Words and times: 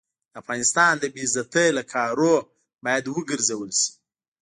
د 0.31 0.33
افغانستان 0.41 0.93
د 0.97 1.03
بې 1.13 1.21
عزتۍ 1.27 1.67
له 1.77 1.83
کارو 1.93 2.35
باید 2.83 3.05
وګرزول 3.15 3.69
شي. 3.79 3.91